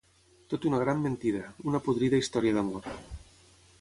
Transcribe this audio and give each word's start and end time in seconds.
Tot 0.53 0.63
una 0.69 0.79
gran 0.83 1.03
mentida, 1.03 1.41
una 1.73 1.81
podrida 1.89 2.21
història 2.25 2.57
d'amor. 2.57 2.91